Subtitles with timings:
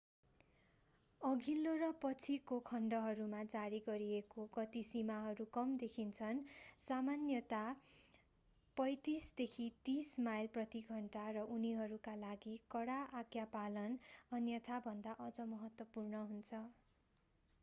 [1.21, 6.39] अघिल्लो र पछिको खण्डहरूमा जारी गरिएको गति सीमाहरू कम देखिन्छन्-
[6.85, 7.59] सामान्यतया
[8.77, 13.99] 35-40 माइल प्रति घण्टा 56-64 किमी प्रति घण्टा- र उनीहरूका लागि कडा आज्ञापालन
[14.31, 16.63] अन्यथाभन्दा अझ महत्त्वपूर्ण हुन्छ।